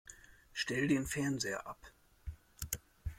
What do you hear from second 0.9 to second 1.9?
Fernseher ab!